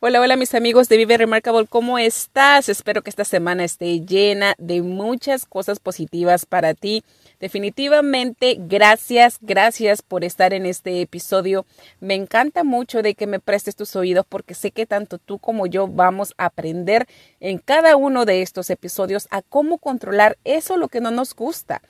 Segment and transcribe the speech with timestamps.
[0.00, 2.68] Hola, hola mis amigos de Vive Remarkable, ¿cómo estás?
[2.68, 7.02] Espero que esta semana esté llena de muchas cosas positivas para ti.
[7.40, 11.64] Definitivamente, gracias, gracias por estar en este episodio.
[12.00, 15.66] Me encanta mucho de que me prestes tus oídos porque sé que tanto tú como
[15.66, 17.06] yo vamos a aprender
[17.40, 21.80] en cada uno de estos episodios a cómo controlar eso lo que no nos gusta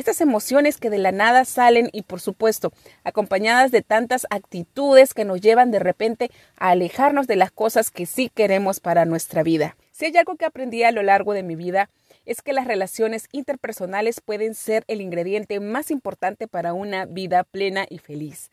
[0.00, 2.72] estas emociones que de la nada salen y por supuesto
[3.04, 8.06] acompañadas de tantas actitudes que nos llevan de repente a alejarnos de las cosas que
[8.06, 9.76] sí queremos para nuestra vida.
[9.92, 11.90] Si hay algo que aprendí a lo largo de mi vida
[12.24, 17.86] es que las relaciones interpersonales pueden ser el ingrediente más importante para una vida plena
[17.88, 18.50] y feliz.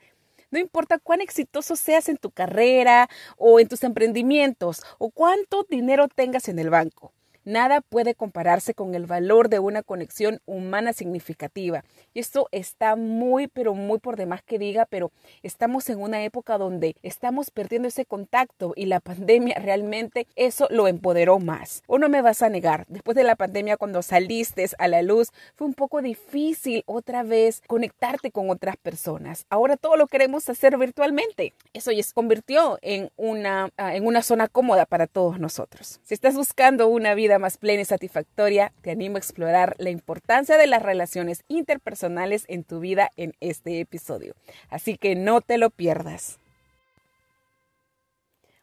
[0.50, 6.08] No importa cuán exitoso seas en tu carrera o en tus emprendimientos o cuánto dinero
[6.08, 7.14] tengas en el banco.
[7.48, 11.86] Nada puede compararse con el valor de una conexión humana significativa.
[12.14, 16.58] Y esto está muy, pero muy por demás que diga, pero estamos en una época
[16.58, 21.84] donde estamos perdiendo ese contacto y la pandemia realmente eso lo empoderó más.
[21.88, 25.30] O no me vas a negar, después de la pandemia cuando saliste a la luz
[25.56, 29.45] fue un poco difícil otra vez conectarte con otras personas.
[29.50, 31.53] Ahora todo lo queremos hacer virtualmente.
[31.72, 36.02] Eso ya se convirtió en una, ah, en una zona cómoda para todos nosotros.
[36.03, 40.58] Si estás buscando una vida más plena y satisfactoria, te animo a explorar la importancia
[40.58, 44.36] de las relaciones interpersonales en tu vida en este episodio.
[44.70, 46.40] Así que no te lo pierdas.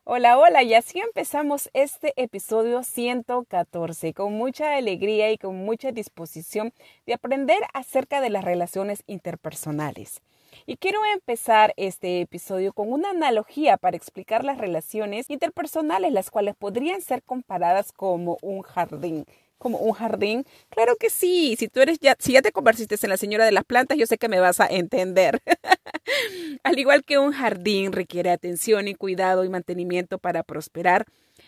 [0.07, 6.75] Hola, hola, y así empezamos este episodio 114 con mucha alegría y con mucha disposición
[7.07, 10.21] de aprender acerca de las relaciones interpersonales.
[10.67, 16.55] Y quiero empezar este episodio con una analogía para explicar las relaciones interpersonales, las cuales
[16.57, 19.25] podrían ser comparadas como un jardín
[19.65, 20.45] como un jardín?
[20.69, 21.57] Claro que sí.
[21.59, 24.05] Si tú eres ya, si ya te convertiste en la señora de las plantas, yo
[24.05, 25.41] sé que me vas a entender.
[26.65, 31.07] Al igual que un jardín requiere atención y cuidado y mantenimiento para prosperar,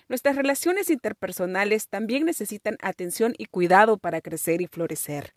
[0.08, 5.34] nuestras relaciones interpersonales también necesitan atención y cuidado para crecer y florecer.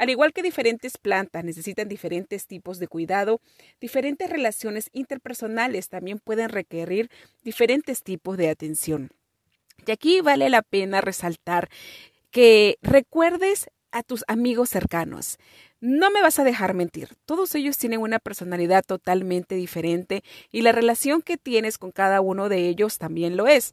[0.00, 3.42] Al igual que diferentes plantas necesitan diferentes tipos de cuidado,
[3.82, 7.10] diferentes relaciones interpersonales también pueden requerir
[7.44, 9.10] diferentes tipos de atención.
[9.86, 11.68] Y aquí vale la pena resaltar
[12.30, 15.36] que recuerdes a tus amigos cercanos.
[15.80, 20.72] No me vas a dejar mentir, todos ellos tienen una personalidad totalmente diferente y la
[20.72, 23.72] relación que tienes con cada uno de ellos también lo es.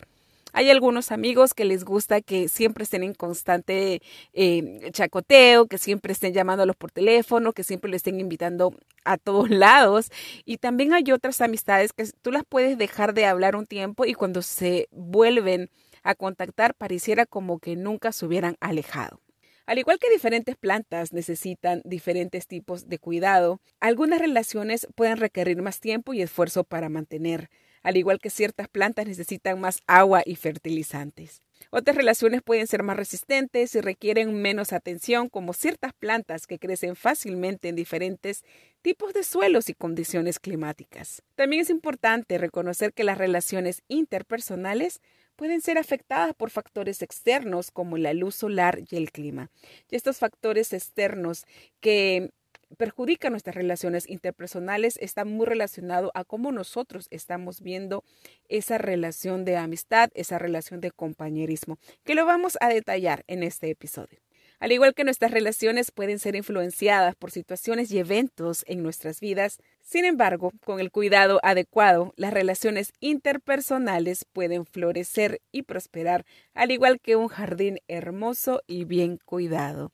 [0.54, 4.02] Hay algunos amigos que les gusta que siempre estén en constante
[4.34, 9.50] eh, chacoteo, que siempre estén llamándolos por teléfono, que siempre le estén invitando a todos
[9.52, 10.10] lados.
[10.46, 14.14] Y también hay otras amistades que tú las puedes dejar de hablar un tiempo y
[14.14, 15.70] cuando se vuelven
[16.04, 19.20] a contactar pareciera como que nunca se hubieran alejado.
[19.66, 25.82] Al igual que diferentes plantas necesitan diferentes tipos de cuidado, algunas relaciones pueden requerir más
[25.82, 27.50] tiempo y esfuerzo para mantener
[27.88, 31.42] al igual que ciertas plantas necesitan más agua y fertilizantes.
[31.70, 36.98] Otras relaciones pueden ser más resistentes y requieren menos atención, como ciertas plantas que crecen
[36.98, 38.44] fácilmente en diferentes
[38.82, 41.24] tipos de suelos y condiciones climáticas.
[41.36, 45.00] También es importante reconocer que las relaciones interpersonales
[45.38, 49.50] pueden ser afectadas por factores externos como la luz solar y el clima.
[49.90, 51.46] Y estos factores externos
[51.80, 52.32] que
[52.76, 58.04] perjudica nuestras relaciones interpersonales está muy relacionado a cómo nosotros estamos viendo
[58.50, 63.70] esa relación de amistad, esa relación de compañerismo, que lo vamos a detallar en este
[63.70, 64.20] episodio.
[64.60, 69.60] Al igual que nuestras relaciones pueden ser influenciadas por situaciones y eventos en nuestras vidas,
[69.82, 76.26] sin embargo, con el cuidado adecuado, las relaciones interpersonales pueden florecer y prosperar,
[76.56, 79.92] al igual que un jardín hermoso y bien cuidado.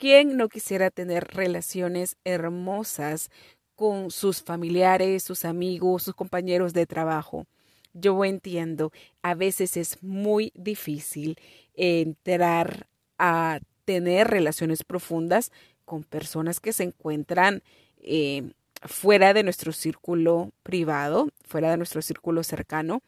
[0.00, 3.30] ¿Quién no quisiera tener relaciones hermosas
[3.76, 7.44] con sus familiares, sus amigos, sus compañeros de trabajo?
[7.92, 11.36] Yo entiendo, a veces es muy difícil
[11.74, 12.86] entrar
[13.18, 15.52] a tener relaciones profundas
[15.84, 17.62] con personas que se encuentran
[17.98, 23.02] eh, fuera de nuestro círculo privado, fuera de nuestro círculo cercano,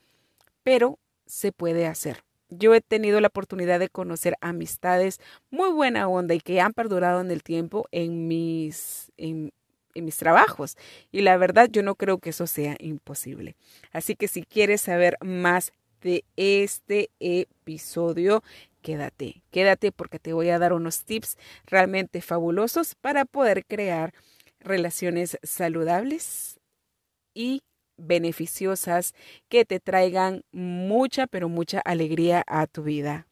[0.62, 2.22] pero se puede hacer.
[2.58, 5.20] Yo he tenido la oportunidad de conocer amistades
[5.50, 9.52] muy buena onda y que han perdurado en el tiempo en mis, en,
[9.94, 10.76] mis trabajos.
[11.10, 13.56] Y la verdad, yo no creo que eso sea imposible.
[13.92, 15.72] Así que si quieres saber más
[16.02, 18.42] de este episodio.
[18.82, 24.12] Quédate, quédate porque te voy a dar unos tips realmente fabulosos para poder crear
[24.58, 26.58] relaciones saludables
[27.34, 27.62] y
[27.96, 29.14] beneficiosas
[29.48, 33.26] que te traigan mucha, pero mucha alegría a tu vida.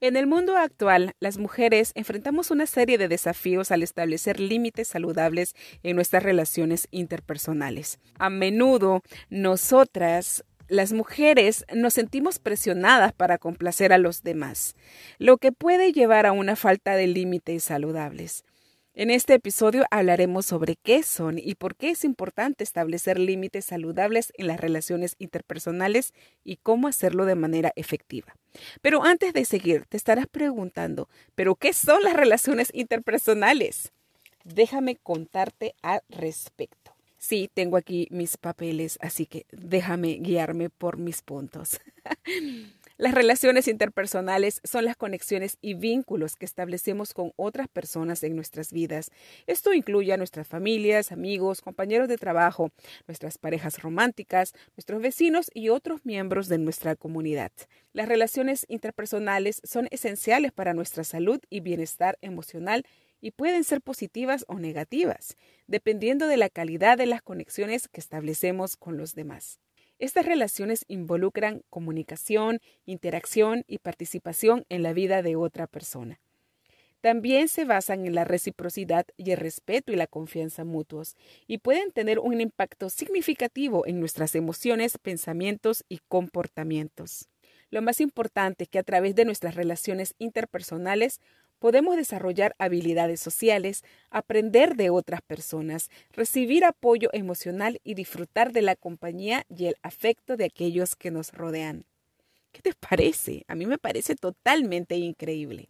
[0.00, 5.54] En el mundo actual, las mujeres enfrentamos una serie de desafíos al establecer límites saludables
[5.82, 7.98] en nuestras relaciones interpersonales.
[8.18, 14.74] A menudo, nosotras las mujeres nos sentimos presionadas para complacer a los demás,
[15.18, 18.44] lo que puede llevar a una falta de límites saludables.
[18.98, 24.32] En este episodio hablaremos sobre qué son y por qué es importante establecer límites saludables
[24.38, 26.14] en las relaciones interpersonales
[26.44, 28.34] y cómo hacerlo de manera efectiva.
[28.80, 33.92] Pero antes de seguir, te estarás preguntando, ¿pero qué son las relaciones interpersonales?
[34.44, 36.94] Déjame contarte al respecto.
[37.18, 41.80] Sí, tengo aquí mis papeles, así que déjame guiarme por mis puntos.
[42.98, 48.72] Las relaciones interpersonales son las conexiones y vínculos que establecemos con otras personas en nuestras
[48.72, 49.10] vidas.
[49.46, 52.70] Esto incluye a nuestras familias, amigos, compañeros de trabajo,
[53.06, 57.52] nuestras parejas románticas, nuestros vecinos y otros miembros de nuestra comunidad.
[57.92, 62.86] Las relaciones interpersonales son esenciales para nuestra salud y bienestar emocional
[63.20, 68.78] y pueden ser positivas o negativas, dependiendo de la calidad de las conexiones que establecemos
[68.78, 69.60] con los demás.
[69.98, 76.20] Estas relaciones involucran comunicación, interacción y participación en la vida de otra persona.
[77.00, 81.14] También se basan en la reciprocidad y el respeto y la confianza mutuos
[81.46, 87.28] y pueden tener un impacto significativo en nuestras emociones, pensamientos y comportamientos.
[87.70, 91.20] Lo más importante es que a través de nuestras relaciones interpersonales
[91.58, 98.76] podemos desarrollar habilidades sociales, aprender de otras personas, recibir apoyo emocional y disfrutar de la
[98.76, 101.84] compañía y el afecto de aquellos que nos rodean.
[102.52, 103.44] ¿Qué te parece?
[103.48, 105.68] A mí me parece totalmente increíble.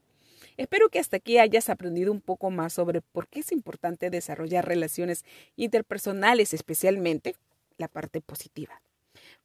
[0.57, 4.67] Espero que hasta aquí hayas aprendido un poco más sobre por qué es importante desarrollar
[4.67, 5.25] relaciones
[5.57, 7.35] interpersonales, especialmente
[7.77, 8.81] la parte positiva.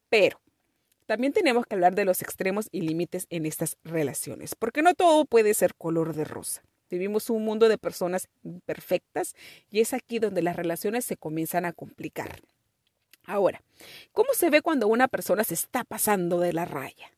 [0.08, 0.40] Pero
[1.06, 5.24] también tenemos que hablar de los extremos y límites en estas relaciones, porque no todo
[5.24, 6.62] puede ser color de rosa.
[6.90, 9.34] Vivimos un mundo de personas imperfectas
[9.70, 12.40] y es aquí donde las relaciones se comienzan a complicar.
[13.24, 13.62] Ahora,
[14.12, 17.10] ¿cómo se ve cuando una persona se está pasando de la raya?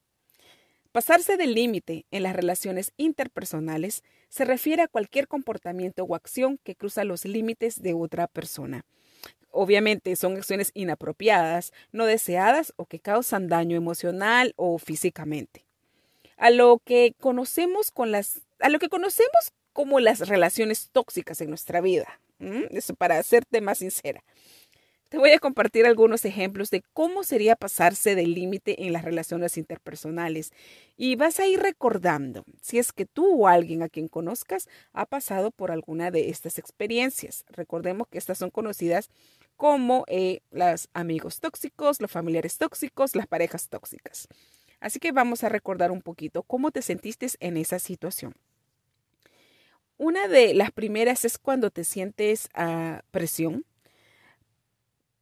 [0.92, 6.76] Pasarse del límite en las relaciones interpersonales se refiere a cualquier comportamiento o acción que
[6.76, 8.84] cruza los límites de otra persona
[9.54, 15.64] obviamente son acciones inapropiadas, no deseadas o que causan daño emocional o físicamente.
[16.36, 21.48] A lo que conocemos con las a lo que conocemos como las relaciones tóxicas en
[21.48, 22.20] nuestra vida.
[22.70, 24.22] Eso para serte más sincera.
[25.08, 29.56] Te voy a compartir algunos ejemplos de cómo sería pasarse del límite en las relaciones
[29.56, 30.52] interpersonales
[30.96, 35.06] y vas a ir recordando si es que tú o alguien a quien conozcas ha
[35.06, 37.44] pasado por alguna de estas experiencias.
[37.50, 39.08] Recordemos que estas son conocidas
[39.64, 44.28] como eh, los amigos tóxicos, los familiares tóxicos, las parejas tóxicas.
[44.78, 48.34] Así que vamos a recordar un poquito cómo te sentiste en esa situación.
[49.96, 53.64] Una de las primeras es cuando te sientes a presión,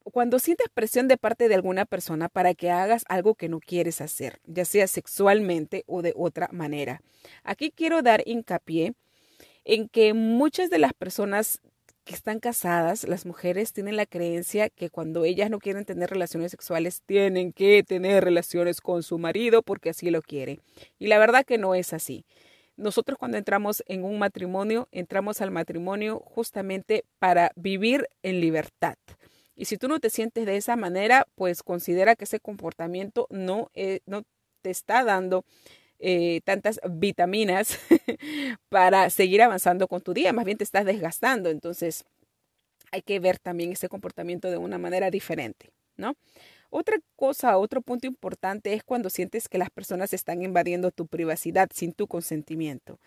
[0.02, 4.00] cuando sientes presión de parte de alguna persona para que hagas algo que no quieres
[4.00, 7.00] hacer, ya sea sexualmente o de otra manera.
[7.44, 8.94] Aquí quiero dar hincapié
[9.64, 11.60] en que muchas de las personas
[12.04, 16.50] que están casadas, las mujeres tienen la creencia que cuando ellas no quieren tener relaciones
[16.50, 20.60] sexuales, tienen que tener relaciones con su marido porque así lo quiere.
[20.98, 22.24] Y la verdad que no es así.
[22.76, 28.96] Nosotros cuando entramos en un matrimonio, entramos al matrimonio justamente para vivir en libertad.
[29.54, 33.70] Y si tú no te sientes de esa manera, pues considera que ese comportamiento no,
[33.74, 34.22] eh, no
[34.62, 35.44] te está dando
[36.04, 37.78] eh, tantas vitaminas
[38.68, 41.48] para seguir avanzando con tu día, más bien te estás desgastando.
[41.48, 42.04] Entonces,
[42.90, 46.16] hay que ver también ese comportamiento de una manera diferente, ¿no?
[46.70, 51.68] Otra cosa, otro punto importante es cuando sientes que las personas están invadiendo tu privacidad
[51.72, 52.98] sin tu consentimiento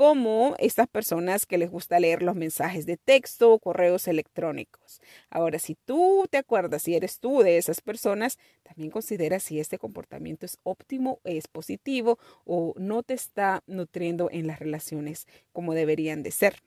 [0.00, 4.98] como estas personas que les gusta leer los mensajes de texto o correos electrónicos.
[5.28, 9.76] Ahora, si tú te acuerdas, si eres tú de esas personas, también considera si este
[9.76, 16.22] comportamiento es óptimo, es positivo o no te está nutriendo en las relaciones como deberían
[16.22, 16.62] de ser.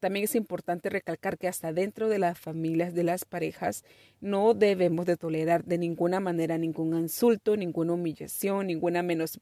[0.00, 3.84] También es importante recalcar que hasta dentro de las familias de las parejas
[4.20, 9.38] no debemos de tolerar de ninguna manera ningún insulto, ninguna humillación, ninguna menos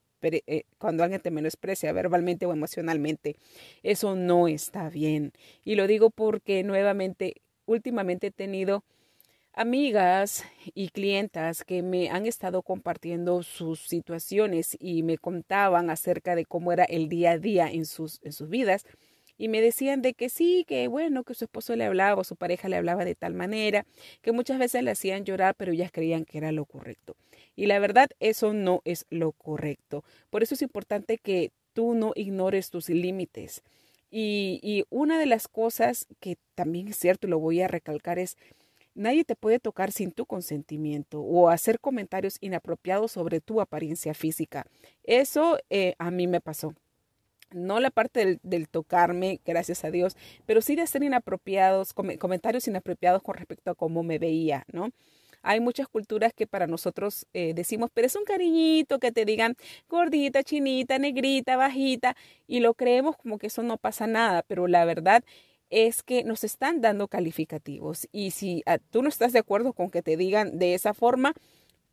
[0.79, 3.37] cuando alguien te menosprecia verbalmente o emocionalmente.
[3.83, 5.33] Eso no está bien.
[5.65, 8.85] Y lo digo porque nuevamente, últimamente he tenido
[9.53, 16.45] amigas y clientas que me han estado compartiendo sus situaciones y me contaban acerca de
[16.45, 18.87] cómo era el día a día en sus, en sus vidas
[19.41, 22.37] y me decían de que sí, que bueno, que su esposo le hablaba o su
[22.37, 23.87] pareja le hablaba de tal manera,
[24.21, 27.17] que muchas veces le hacían llorar, pero ellas creían que era lo correcto.
[27.57, 30.05] Y la verdad, eso no es lo correcto.
[30.31, 33.63] Por eso es importante que tú no ignores tus límites.
[34.11, 38.37] Y, y una de las cosas que también es cierto, lo voy a recalcar, es
[38.95, 44.67] Nadie te puede tocar sin tu consentimiento o hacer comentarios inapropiados sobre tu apariencia física.
[45.05, 46.75] Eso eh, a mí me pasó
[47.53, 50.17] no la parte del, tocarme, gracias a Dios,
[50.47, 54.91] pero sí de ser inapropiados, comentarios inapropiados con respecto a cómo me veía, ¿no?
[55.43, 59.57] Hay muchas culturas que para nosotros eh, decimos, pero es un cariñito que te digan
[59.89, 62.17] gordita, chinita, negrita, bajita,
[62.47, 65.25] y lo creemos como que eso no pasa nada, pero la verdad
[65.71, 69.91] es que nos están dando calificativos y si ah, tú no estás de acuerdo con
[69.91, 71.33] que te digan de esa forma,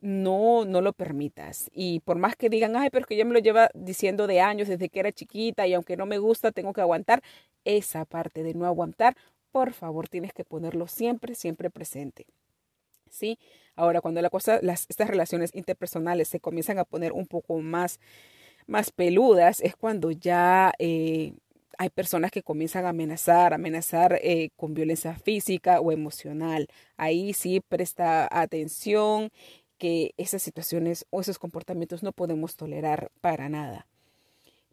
[0.02, 1.70] no, no lo permitas.
[1.74, 4.68] Y por más que digan, ay, pero que ya me lo lleva diciendo de años,
[4.68, 7.24] desde que era chiquita, y aunque no me gusta, tengo que aguantar,
[7.66, 9.16] esa parte de no aguantar,
[9.52, 12.26] por favor, tienes que ponerlo siempre, siempre presente.
[13.12, 13.40] ¿Sí?
[13.76, 18.00] Ahora, cuando la cosa, las, estas relaciones interpersonales se comienzan a poner un poco más,
[18.66, 21.34] más peludas, es cuando ya eh,
[21.78, 26.68] hay personas que comienzan a amenazar, amenazar eh, con violencia física o emocional.
[26.98, 29.32] Ahí sí presta atención
[29.78, 33.88] que esas situaciones o esos comportamientos no podemos tolerar para nada.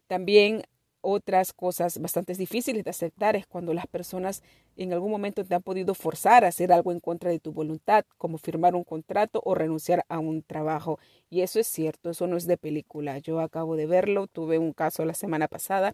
[0.07, 0.63] También
[1.05, 4.41] otras cosas bastante difíciles de aceptar es cuando las personas
[4.75, 8.05] en algún momento te han podido forzar a hacer algo en contra de tu voluntad,
[8.17, 10.99] como firmar un contrato o renunciar a un trabajo.
[11.29, 13.19] Y eso es cierto, eso no es de película.
[13.19, 15.93] Yo acabo de verlo, tuve un caso la semana pasada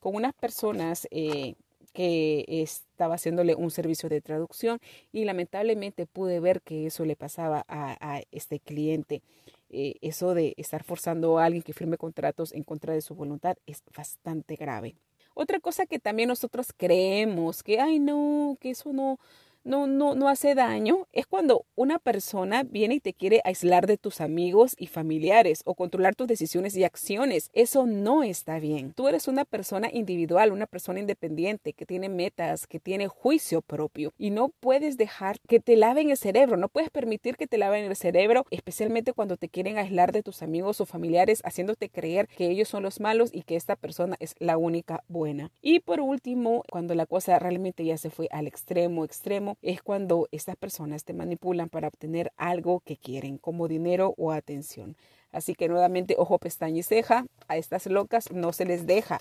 [0.00, 1.54] con unas personas eh,
[1.92, 4.78] que estaba haciéndole un servicio de traducción
[5.12, 9.22] y lamentablemente pude ver que eso le pasaba a, este cliente.
[9.70, 13.56] Eh, eso de estar forzando a alguien que firme contratos en contra de su voluntad
[13.66, 14.96] es bastante grave.
[15.34, 19.18] Otra cosa que también nosotros creemos que, ay no, que eso no,
[19.64, 23.98] no, no, no hace daño es cuando una persona viene y te quiere aislar de
[23.98, 27.50] tus amigos y familiares o controlar tus decisiones y acciones.
[27.52, 28.92] Eso no está bien.
[28.94, 34.12] Tú eres una persona individual, una persona independiente que tiene metas, que tiene juicio propio
[34.18, 37.84] y no puedes dejar que te laven el cerebro, no puedes permitir que te laven
[37.84, 42.48] el cerebro, especialmente cuando te quieren aislar de tus amigos o familiares, haciéndote creer que
[42.50, 45.50] ellos son los malos y que esta persona es la única buena.
[45.62, 50.28] Y por último, cuando la cosa realmente ya se fue al extremo, extremo, es cuando
[50.32, 54.96] estas personas te manipulan para obtener algo que quieren, como dinero o atención.
[55.30, 59.20] Así que nuevamente, ojo, pestaña y ceja, a estas locas no se les deja.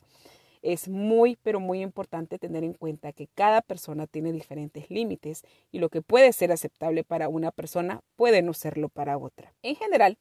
[0.62, 5.80] Es muy, pero muy importante tener en cuenta que cada persona tiene diferentes límites y
[5.80, 9.54] lo que puede ser aceptable para una persona puede no serlo para otra.
[9.62, 10.18] En general,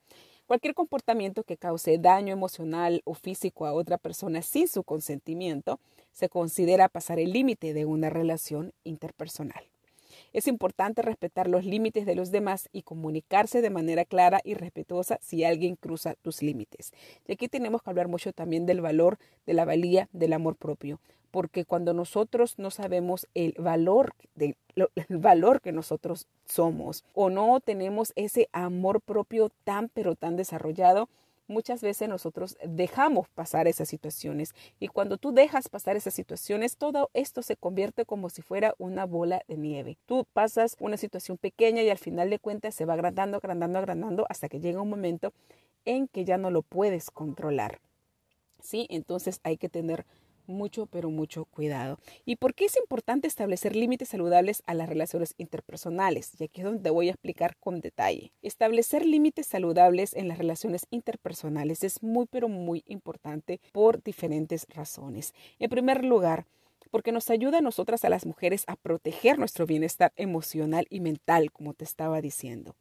[0.46, 5.80] cualquier comportamiento que cause daño emocional o físico a otra persona sin su consentimiento
[6.12, 9.64] se considera pasar el límite de una relación interpersonal.
[10.36, 15.18] Es importante respetar los límites de los demás y comunicarse de manera clara y respetuosa
[15.22, 16.92] si alguien cruza tus límites.
[17.26, 19.16] Y aquí tenemos que hablar mucho también del valor,
[19.46, 21.00] de la valía, del amor propio
[21.30, 28.12] porque cuando nosotros no sabemos el valor, el valor que nosotros somos o no tenemos
[28.16, 31.08] ese amor propio tan pero tan desarrollado,
[31.48, 37.10] muchas veces nosotros dejamos pasar esas situaciones y cuando tú dejas pasar esas situaciones, todo
[37.14, 39.98] esto se convierte como si fuera una bola de nieve.
[40.06, 44.26] Tú pasas una situación pequeña y al final de cuentas se va agrandando, agrandando, agrandando
[44.28, 45.32] hasta que llega un momento
[45.84, 47.80] en que ya no lo puedes controlar.
[48.60, 48.86] ¿Sí?
[48.90, 50.04] Entonces hay que tener
[50.48, 51.98] mucho, pero mucho cuidado.
[52.24, 56.32] ¿Y por qué es importante establecer límites saludables a las relaciones interpersonales?
[56.38, 58.32] Y aquí es donde voy a explicar con detalle.
[58.42, 65.34] Establecer límites saludables en las relaciones interpersonales es muy, pero muy importante por diferentes razones.
[65.58, 66.46] En primer lugar,
[66.90, 71.52] porque nos ayuda a nosotras, a las mujeres, a proteger nuestro bienestar emocional y mental,
[71.52, 72.74] como te estaba diciendo.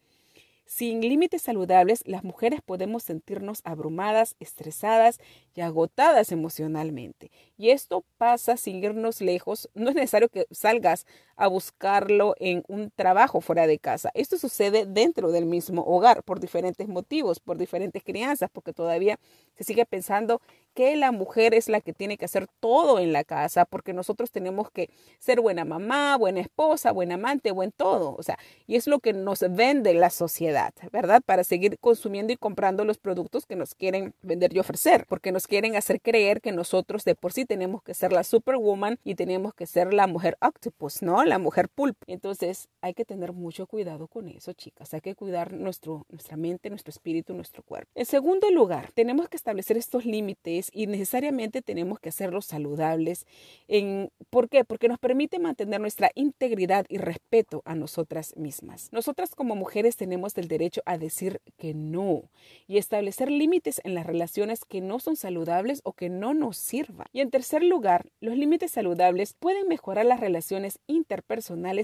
[0.67, 5.19] Sin límites saludables, las mujeres podemos sentirnos abrumadas, estresadas
[5.53, 7.31] y agotadas emocionalmente.
[7.55, 9.69] Y esto pasa sin irnos lejos.
[9.75, 14.11] No es necesario que salgas a buscarlo en un trabajo fuera de casa.
[14.13, 19.19] Esto sucede dentro del mismo hogar por diferentes motivos, por diferentes crianzas, porque todavía
[19.55, 20.41] se sigue pensando
[20.73, 24.31] que la mujer es la que tiene que hacer todo en la casa, porque nosotros
[24.31, 24.89] tenemos que
[25.19, 28.13] ser buena mamá, buena esposa, buena amante, buen todo.
[28.17, 28.37] O sea,
[28.67, 31.21] y es lo que nos vende la sociedad, ¿verdad?
[31.25, 35.47] Para seguir consumiendo y comprando los productos que nos quieren vender y ofrecer, porque nos
[35.47, 39.53] quieren hacer creer que nosotros de por sí tenemos que ser la superwoman y tenemos
[39.53, 41.24] que ser la mujer octopus, ¿no?
[41.25, 42.05] La mujer pulpo.
[42.07, 44.93] Entonces hay que tener mucho cuidado con eso, chicas.
[44.93, 47.89] Hay que cuidar nuestro, nuestra mente, nuestro espíritu, nuestro cuerpo.
[47.95, 53.25] En segundo lugar, tenemos que establecer estos límites y necesariamente tenemos que hacerlos saludables.
[53.67, 54.63] En, ¿Por qué?
[54.65, 58.89] Porque nos permite mantener nuestra integridad y respeto a nosotras mismas.
[58.91, 62.29] Nosotras como mujeres tenemos el derecho a decir que no
[62.67, 67.07] y establecer límites en las relaciones que no son saludables o que no nos sirvan.
[67.13, 71.14] Y en tercer lugar, los límites saludables pueden mejorar las relaciones interpersonales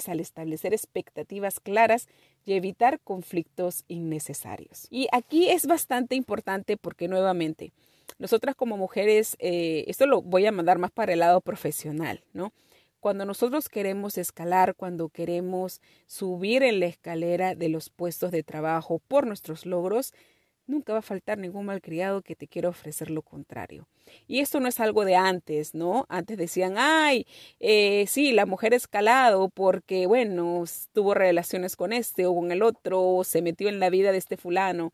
[0.07, 2.07] al establecer expectativas claras
[2.45, 4.87] y evitar conflictos innecesarios.
[4.89, 7.71] Y aquí es bastante importante porque nuevamente,
[8.19, 12.51] nosotras como mujeres, eh, esto lo voy a mandar más para el lado profesional, ¿no?
[12.99, 18.99] Cuando nosotros queremos escalar, cuando queremos subir en la escalera de los puestos de trabajo
[19.07, 20.13] por nuestros logros,
[20.67, 23.87] nunca va a faltar ningún malcriado que te quiera ofrecer lo contrario.
[24.27, 26.05] Y esto no es algo de antes, ¿no?
[26.09, 27.25] Antes decían, ay,
[27.59, 30.63] eh, sí, la mujer escalado porque, bueno,
[30.93, 34.17] tuvo relaciones con este o con el otro, o se metió en la vida de
[34.17, 34.93] este fulano.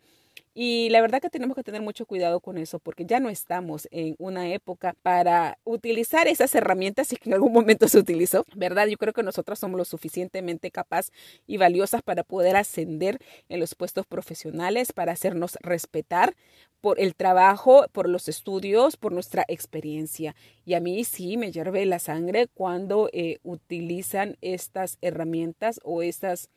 [0.59, 3.87] Y la verdad que tenemos que tener mucho cuidado con eso porque ya no estamos
[3.91, 8.87] en una época para utilizar esas herramientas y que en algún momento se utilizó, ¿verdad?
[8.87, 11.11] Yo creo que nosotras somos lo suficientemente capaz
[11.45, 16.35] y valiosas para poder ascender en los puestos profesionales, para hacernos respetar
[16.81, 20.35] por el trabajo, por los estudios, por nuestra experiencia.
[20.65, 26.49] Y a mí sí me hierve la sangre cuando eh, utilizan estas herramientas o estas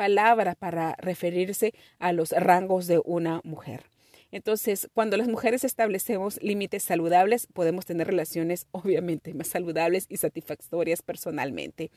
[0.00, 3.84] palabra para referirse a los rangos de una mujer.
[4.32, 11.02] Entonces, cuando las mujeres establecemos límites saludables, podemos tener relaciones obviamente más saludables y satisfactorias
[11.02, 11.90] personalmente.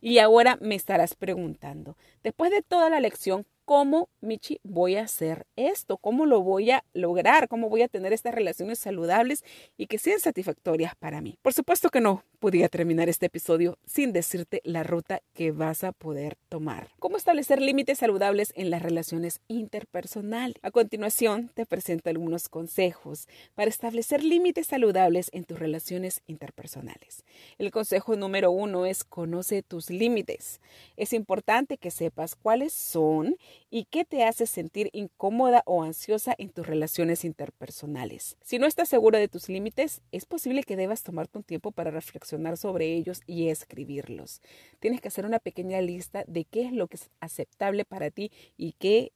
[0.00, 5.46] Y ahora me estarás preguntando, después de toda la lección, ¿cómo, Michi, voy a hacer
[5.56, 5.96] esto?
[5.98, 7.48] ¿Cómo lo voy a lograr?
[7.48, 9.44] ¿Cómo voy a tener estas relaciones saludables
[9.76, 11.38] y que sean satisfactorias para mí?
[11.42, 15.92] Por supuesto que no podía terminar este episodio sin decirte la ruta que vas a
[15.92, 16.88] poder tomar.
[16.98, 20.56] ¿Cómo establecer límites saludables en las relaciones interpersonales?
[20.62, 27.24] A continuación, te presento algunos consejos para establecer límites saludables en tus relaciones interpersonales.
[27.58, 30.60] El consejo número uno es conoce tus límites.
[30.96, 33.36] Es importante que sepas cuáles son
[33.68, 38.36] y qué te hace sentir incómoda o ansiosa en tus relaciones interpersonales.
[38.42, 41.90] Si no estás segura de tus límites, es posible que debas tomarte un tiempo para
[41.90, 44.40] reflexionar sobre ellos y escribirlos.
[44.78, 48.30] Tienes que hacer una pequeña lista de qué es lo que es aceptable para ti
[48.56, 49.12] y qué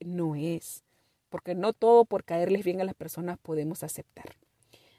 [0.00, 0.84] no es,
[1.28, 4.36] porque no todo por caerles bien a las personas podemos aceptar.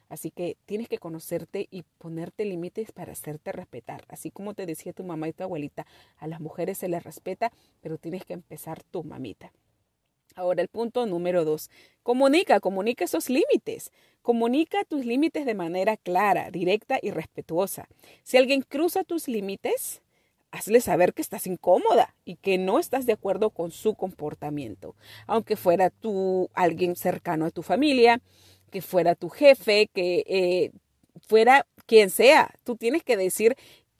[0.09, 4.03] Así que tienes que conocerte y ponerte límites para hacerte respetar.
[4.09, 5.85] Así como te decía tu mamá y tu abuelita,
[6.17, 9.51] a las mujeres se les respeta, pero tienes que empezar tu mamita.
[10.35, 11.69] Ahora el punto número dos,
[12.03, 13.91] comunica, comunica esos límites.
[14.21, 17.87] Comunica tus límites de manera clara, directa y respetuosa.
[18.23, 20.01] Si alguien cruza tus límites,
[20.51, 24.95] hazle saber que estás incómoda y que no estás de acuerdo con su comportamiento.
[25.27, 28.21] Aunque fuera tú alguien cercano a tu familia,
[28.69, 30.71] que fuera tu jefe, que eh,
[31.27, 32.53] fuera quien sea.
[32.63, 33.55] Tú tienes que decir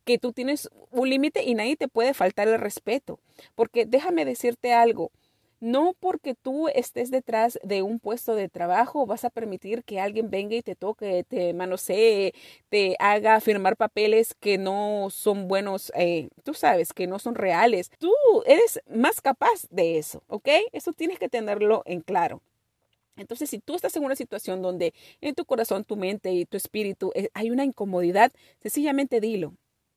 [0.06, 3.20] que tú tienes un límite y nadie te puede faltar el respeto.
[3.56, 5.12] Porque déjame decirte algo,
[5.60, 10.30] no porque tú estés detrás de un puesto de trabajo vas a permitir que alguien
[10.30, 12.34] venga y te toque, te manosee,
[12.70, 17.92] te haga firmar papeles que no son buenos, eh, tú sabes, que no son reales.
[18.00, 18.14] Tú
[18.46, 20.48] eres más capaz de eso, ¿ok?
[20.72, 22.42] Eso tienes que tenerlo en claro.
[23.20, 26.58] Entonces, si tú estás en una situación donde en tu corazón, tu mente y tu
[26.58, 29.56] espíritu eh, hay una incomodidad, sencillamente dilo.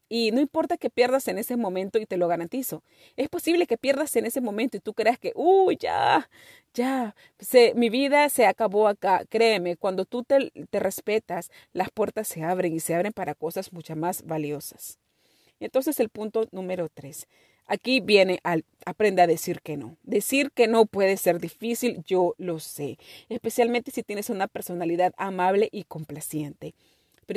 [0.09, 2.83] Y no importa que pierdas en ese momento y te lo garantizo.
[3.17, 6.29] Es posible que pierdas en ese momento y tú creas que, uy, ya,
[6.75, 7.15] ya,
[7.75, 9.25] mi vida se acabó acá.
[9.31, 13.73] Créeme, cuando tú te, te respetas, las puertas se abren y se abren para cosas
[13.73, 14.99] mucho más valiosas.
[15.61, 17.29] Entonces el punto número tres.
[17.73, 19.97] Aquí viene al aprende a decir que no.
[20.03, 22.99] Decir que no puede ser difícil, yo lo sé,
[23.31, 26.75] especialmente si tienes una personalidad amable y complaciente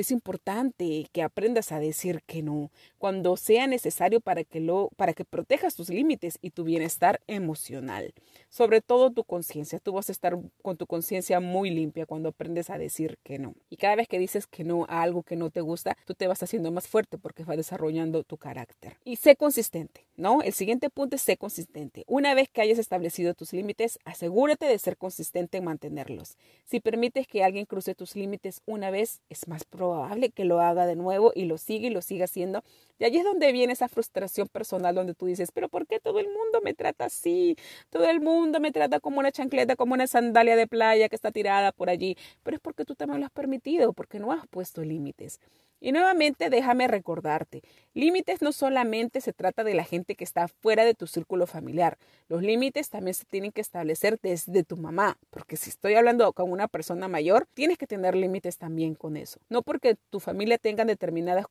[0.01, 5.13] es importante que aprendas a decir que no cuando sea necesario para que lo para
[5.13, 8.13] que protejas tus límites y tu bienestar emocional.
[8.49, 12.69] Sobre todo tu conciencia, tú vas a estar con tu conciencia muy limpia cuando aprendes
[12.69, 13.53] a decir que no.
[13.69, 16.27] Y cada vez que dices que no a algo que no te gusta, tú te
[16.27, 18.97] vas haciendo más fuerte porque vas desarrollando tu carácter.
[19.03, 20.41] Y sé consistente, ¿no?
[20.41, 22.03] El siguiente punto es sé consistente.
[22.07, 26.37] Una vez que hayas establecido tus límites, asegúrate de ser consistente en mantenerlos.
[26.65, 29.84] Si permites que alguien cruce tus límites una vez, es más probable
[30.33, 32.63] que lo haga de nuevo y lo siga y lo siga haciendo.
[32.97, 36.19] Y allí es donde viene esa frustración personal donde tú dices, pero ¿por qué todo
[36.19, 37.57] el mundo me trata así?
[37.89, 41.31] Todo el mundo me trata como una chancleta, como una sandalia de playa que está
[41.31, 42.17] tirada por allí.
[42.43, 45.39] Pero es porque tú también lo has permitido, porque no has puesto límites.
[45.81, 47.61] Y nuevamente déjame recordarte,
[47.93, 51.97] límites no solamente se trata de la gente que está fuera de tu círculo familiar,
[52.27, 56.51] los límites también se tienen que establecer desde tu mamá, porque si estoy hablando con
[56.51, 59.39] una persona mayor, tienes que tener límites también con eso.
[59.49, 61.45] No porque tu familia tenga determinadas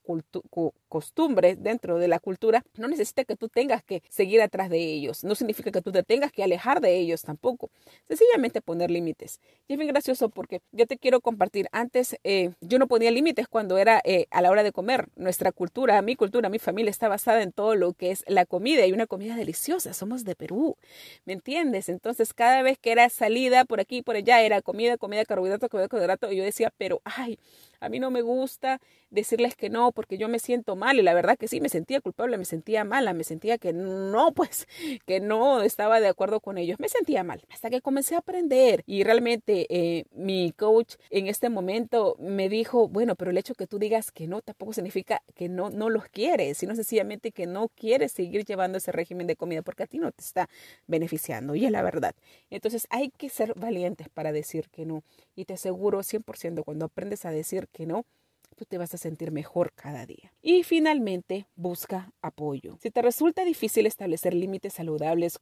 [0.89, 5.23] costumbres dentro de la cultura, no necesita que tú tengas que seguir atrás de ellos,
[5.23, 7.71] no significa que tú te tengas que alejar de ellos tampoco,
[8.09, 9.39] sencillamente poner límites.
[9.69, 13.49] Y es bien gracioso porque yo te quiero compartir, antes eh, yo no ponía límites
[13.49, 14.01] cuando era...
[14.17, 15.09] Eh, a la hora de comer.
[15.17, 18.87] Nuestra cultura, mi cultura, mi familia está basada en todo lo que es la comida
[18.87, 19.93] y una comida deliciosa.
[19.93, 20.77] Somos de Perú,
[21.25, 21.89] ¿me entiendes?
[21.89, 25.69] Entonces, cada vez que era salida por aquí y por allá, era comida, comida, carbohidrato,
[25.69, 27.41] comida, carbohidrato, y yo decía, pero, ay,
[27.85, 31.15] a mí no me gusta decirles que no porque yo me siento mal y la
[31.15, 34.67] verdad que sí, me sentía culpable, me sentía mala, me sentía que no, pues,
[35.07, 38.83] que no estaba de acuerdo con ellos, me sentía mal hasta que comencé a aprender
[38.87, 43.67] y realmente eh, mi coach en este momento me dijo, bueno, pero el hecho que
[43.67, 47.69] tú digas que no tampoco significa que no, no los quieres, sino sencillamente que no
[47.69, 50.49] quieres seguir llevando ese régimen de comida porque a ti no te está
[50.87, 52.15] beneficiando y es la verdad.
[52.51, 55.03] Entonces hay que ser valientes para decir que no
[55.37, 58.07] y te aseguro 100% cuando aprendes a decir que no,
[58.55, 60.33] tú te vas a sentir mejor cada día.
[60.41, 62.79] Y finalmente, busca apoyo.
[62.81, 65.39] Si te resulta difícil establecer límites saludables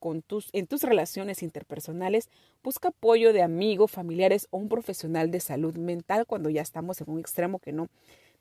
[0.53, 2.29] en tus relaciones interpersonales,
[2.65, 7.11] busca apoyo de amigos, familiares o un profesional de salud mental cuando ya estamos en
[7.11, 7.89] un extremo que no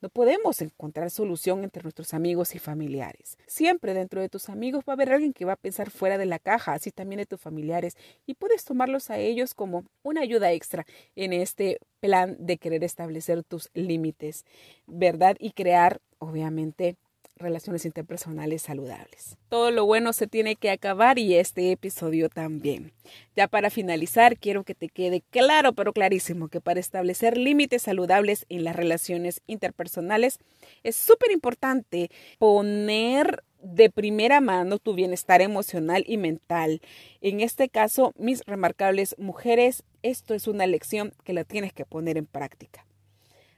[0.02, 3.38] no podemos encontrar solución entre nuestros amigos y familiares.
[3.48, 6.26] Siempre dentro de tus amigos va a haber alguien que va a pensar fuera de
[6.26, 10.52] la caja, así también de tus familiares, y puedes tomarlos a ellos como una ayuda
[10.52, 10.86] extra
[11.16, 14.46] en este plan de querer establecer tus límites,
[14.88, 15.36] ¿verdad?
[15.40, 16.98] Y crear, obviamente,
[17.42, 19.38] relaciones interpersonales saludables.
[19.50, 22.94] Todo lo bueno se tiene que acabar y este episodio también.
[23.36, 28.46] Ya para finalizar, quiero que te quede claro, pero clarísimo, que para establecer límites saludables
[28.50, 30.40] en las relaciones interpersonales
[30.84, 36.82] es súper importante poner de primera mano tu bienestar emocional y mental.
[37.22, 42.18] En este caso, mis remarcables mujeres, esto es una lección que la tienes que poner
[42.18, 42.86] en práctica.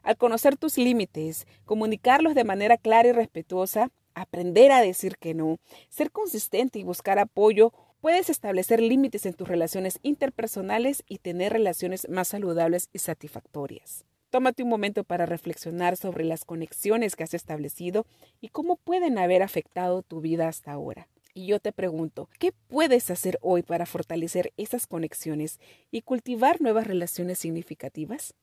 [0.04, 5.60] Al conocer tus límites, comunicarlos de manera clara y respetuosa, aprender a decir que no,
[5.90, 12.10] ser consistente y buscar apoyo, puedes establecer límites en tus relaciones interpersonales y tener relaciones
[12.10, 14.04] más saludables y satisfactorias.
[14.30, 18.06] Tómate un momento para reflexionar sobre las conexiones que has establecido
[18.42, 21.08] y cómo pueden haber afectado tu vida hasta ahora.
[21.34, 25.60] Y yo te pregunto, ¿qué puedes hacer hoy para fortalecer esas conexiones
[25.92, 28.36] y cultivar nuevas relaciones significativas?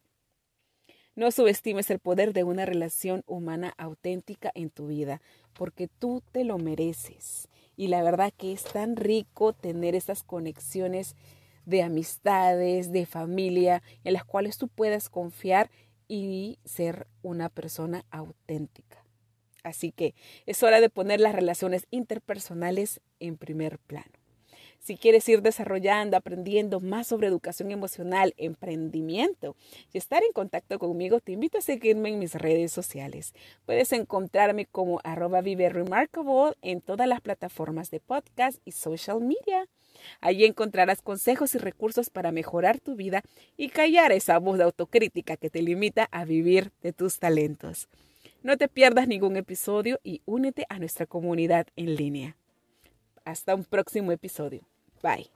[1.20, 5.20] No subestimes el poder de una relación humana auténtica en tu vida,
[5.52, 7.50] porque tú te lo mereces.
[7.76, 11.16] Y la verdad que es tan rico tener esas conexiones
[11.66, 15.70] de amistades, de familia, en las cuales tú puedas confiar
[16.08, 19.04] y ser una persona auténtica.
[19.62, 20.14] Así que
[20.46, 24.19] es hora de poner las relaciones interpersonales en primer plano.
[24.80, 29.54] Si quieres ir desarrollando, aprendiendo más sobre educación emocional, emprendimiento
[29.92, 33.34] y estar en contacto conmigo, te invito a seguirme en mis redes sociales.
[33.66, 39.68] Puedes encontrarme como arroba vive remarkable en todas las plataformas de podcast y social media.
[40.22, 43.22] Allí encontrarás consejos y recursos para mejorar tu vida
[43.58, 47.88] y callar esa voz de autocrítica que te limita a vivir de tus talentos.
[48.42, 52.39] No te pierdas ningún episodio y únete a nuestra comunidad en línea.
[53.30, 54.62] Hasta un próximo episodio.
[55.02, 55.30] Bye.